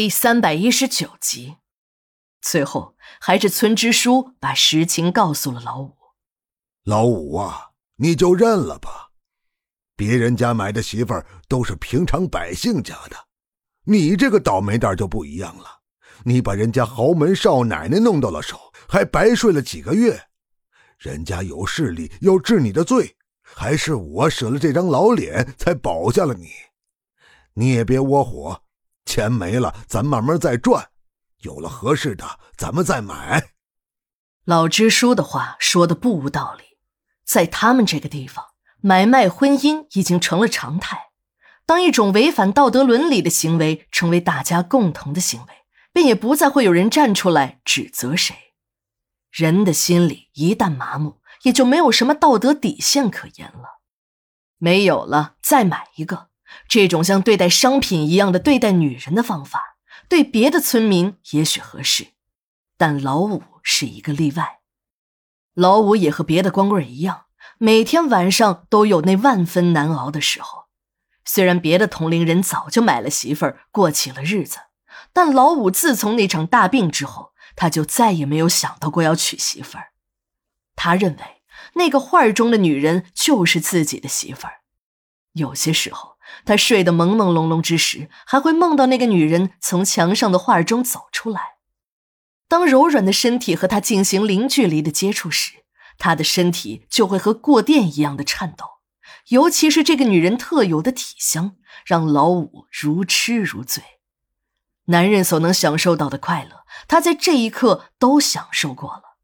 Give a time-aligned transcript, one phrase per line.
[0.00, 1.56] 第三百一十九集，
[2.40, 5.94] 最后还是村支书把实情告诉了老五。
[6.84, 9.10] 老五啊，你就认了吧，
[9.96, 13.26] 别人家买的媳妇儿都是平常百姓家的，
[13.84, 15.66] 你这个倒霉蛋就不一样了。
[16.24, 18.58] 你把人家豪门少奶奶弄到了手，
[18.88, 20.18] 还白睡了几个月，
[20.96, 26.48] 人家有势力要治你的罪，还是我舍了这张老脸才保下了你。
[27.52, 28.62] 你也别窝火。
[29.20, 30.82] 钱没了，咱慢慢再赚；
[31.40, 33.50] 有了合适的，咱们再买。
[34.46, 36.78] 老支书的话说的不无道理，
[37.26, 38.46] 在他们这个地方，
[38.80, 41.10] 买卖婚姻已经成了常态。
[41.66, 45.48] 当一种违反道德伦理的行为成为大家共同的行为，
[45.92, 48.34] 便也不再会有人站出来指责谁。
[49.30, 53.80] 人的心里一旦麻木，也就没有什么道德底线可言了。
[54.56, 56.29] 没有了，再买一个。
[56.68, 59.76] 这种像对待商品一样的对待女人的方法，
[60.08, 62.08] 对别的村民也许合适，
[62.76, 64.60] 但老五是一个例外。
[65.54, 67.26] 老五也和别的光棍一样，
[67.58, 70.66] 每天晚上都有那万分难熬的时候。
[71.24, 74.58] 虽然别的同龄人早就买了媳妇儿，过起了日子，
[75.12, 79.92] 但老五自从那场大病之后，他就再也没有想到过要娶媳妇儿。
[80.74, 81.42] 他认为
[81.74, 84.60] 那个画中的女人就是自己的媳妇儿。
[85.32, 86.09] 有些时候。
[86.44, 91.40] 他睡得朦朦胧胧之时，还会梦到那个女人从墙上的画中走出来。
[92.48, 95.52] 当柔软的身体和他进行零距离的接触时，
[95.98, 98.64] 他的身体就会和过电一样的颤抖。
[99.28, 103.84] 尤其是这个女人特有的体香，让老五如痴如醉。
[104.86, 109.18] 男人所能享受到的快乐，他在这一刻都享受过了。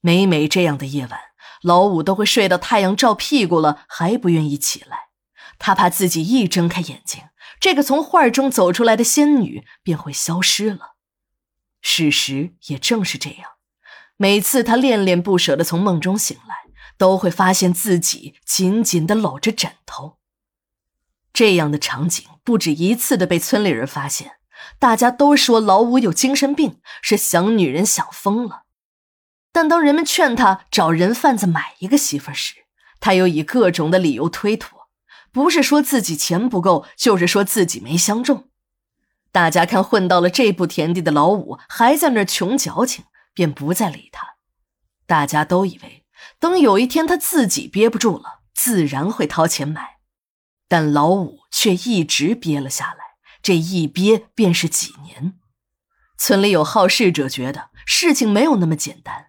[0.00, 1.18] 每每这样的夜晚，
[1.62, 5.11] 老五都会睡到太阳照屁股了，还不愿意起来。
[5.64, 7.22] 他怕自己一睁开眼睛，
[7.60, 10.96] 这个从画中走出来的仙女便会消失了。
[11.80, 13.50] 事实也正是这样，
[14.16, 16.64] 每次他恋恋不舍地从梦中醒来，
[16.98, 20.18] 都会发现自己紧紧地搂着枕头。
[21.32, 24.32] 这样的场景不止一次地被村里人发现，
[24.80, 28.64] 大家都说老五有精神病，是想女人想疯了。
[29.52, 32.54] 但当人们劝他找人贩子买一个媳妇时，
[32.98, 34.81] 他又以各种的理由推脱。
[35.32, 38.48] 不是说自己钱不够，就是说自己没相中。
[39.32, 44.34] 大家看混到了这步田地的老五还在那穷矫情，便不再理他。
[45.06, 46.04] 大家都以为
[46.38, 49.96] 等有一天他自己憋不住了，自然会掏钱买。
[50.68, 55.34] 但老五却一直憋了下来，这一憋便是几年。
[56.18, 59.26] 村里有好事者觉得事情没有那么简单，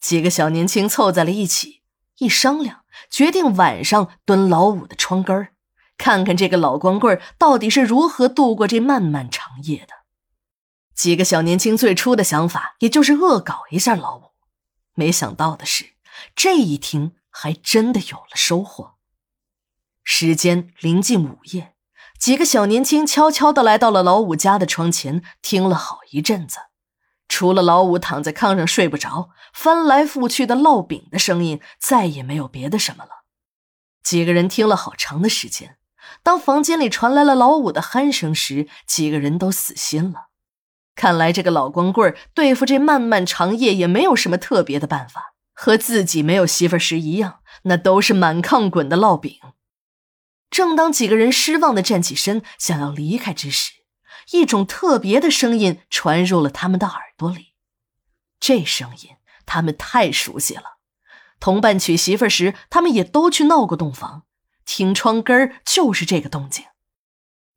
[0.00, 1.77] 几个小年轻凑在了一起，
[2.18, 2.84] 一商量。
[3.10, 5.54] 决定晚上蹲老五的窗根儿，
[5.96, 9.94] 看看这个老光棍到底是如何度过这漫漫长夜的。
[10.94, 14.32] 几个小年轻最初的想法，也就是恶搞一下老五。
[14.94, 15.92] 没想到的是，
[16.34, 18.96] 这一听还真的有了收获。
[20.02, 21.74] 时间临近午夜，
[22.18, 26.58] 几个小年轻悄悄地来到了老五家的窗前，听了好一阵子。
[27.28, 33.10] 除了老五躺在炕上睡不着，翻来覆去的烙饼的声音，再也没有别的什么了。
[34.02, 35.76] 几个人听了好长的时间，
[36.22, 40.28] 当房间里传来了老五的鼾声时，几个人都死心了。
[40.94, 49.38] 看来这个老光棍对付这漫漫长夜也没有什么特别的办法，和自己没有媳妇时一样，那都是满炕滚的烙饼。
[50.50, 53.72] 正当几个人失望的站起身想要离开之时，
[54.32, 57.54] 一种特别的声音传入了他们的耳朵里，
[58.38, 59.16] 这声音
[59.46, 60.78] 他们太熟悉了。
[61.40, 64.24] 同伴娶媳妇时，他们也都去闹过洞房，
[64.64, 66.64] 听窗根就是这个动静。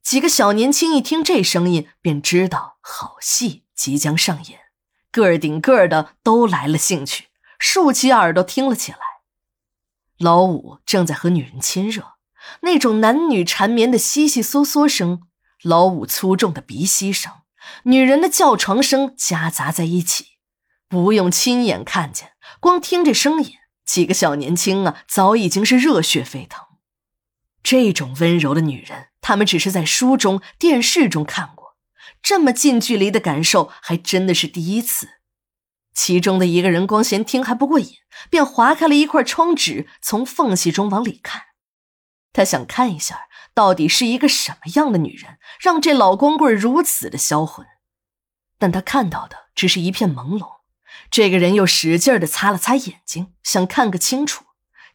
[0.04, 4.60] 几个小年轻一听这声音，便知道好戏即将上演，
[5.12, 7.28] 个儿顶个儿的都来了兴趣，
[7.60, 9.00] 竖起耳朵听了起来。
[10.18, 12.14] 老五正在和女人亲热，
[12.62, 15.24] 那种男女缠绵的悉悉嗦嗦声。
[15.64, 17.32] 老五粗重的鼻息声，
[17.84, 20.26] 女人的叫床声夹杂在一起，
[20.88, 23.54] 不用亲眼看见，光听这声音，
[23.86, 26.66] 几个小年轻啊，早已经是热血沸腾。
[27.62, 31.76] 这种温柔的女人，他们只是在书中、电视中看过，
[32.24, 35.10] 这么近距离的感受，还真的是第一次。
[35.94, 37.98] 其中的一个人光嫌听还不过瘾，
[38.32, 41.44] 便划开了一块窗纸，从缝隙中往里看，
[42.34, 43.28] 他想看一下。
[43.54, 47.68] 到底是一个什么样的女人，让这老光棍如此的销魂？
[48.58, 50.62] 但他看到的只是一片朦胧。
[51.10, 54.46] 这个人又使劲的擦了擦眼睛，想看个清楚，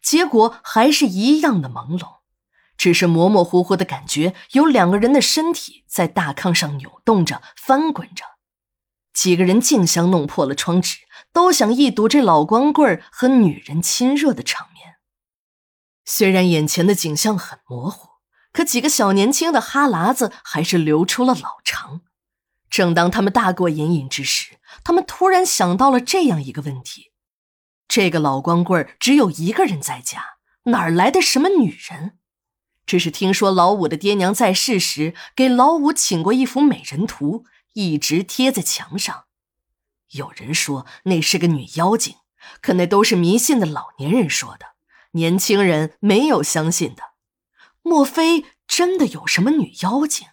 [0.01, 2.17] 结果还是一样的朦胧。
[2.75, 8.25] 只是模模糊糊的感觉有两个人的身体在大炕上扭动着、翻滚着。
[9.13, 10.97] 几个人竞相弄破了窗纸，
[11.31, 14.76] 都想一睹这老光棍和女人亲热的场面。
[16.09, 18.07] 虽然眼前的景象很模糊，
[18.53, 21.99] 可几个小年轻的哈喇子还是流出了老长。
[22.69, 27.11] 正当他们大过眼瘾之时，他们突然想到了这样一个问题：
[27.89, 32.17] 这个老光棍只有一个人在家，哪儿来的什么女人？
[32.85, 37.43] 只是听说老五的爹娘在世时给老五请过一幅美人图，
[37.73, 39.25] 一直贴在墙上。
[40.11, 42.15] 有人说那是个女妖精，
[42.61, 44.76] 可那都是迷信的老年人说的。
[45.11, 47.03] 年轻人没有相信的，
[47.81, 50.27] 莫非真的有什么女妖精？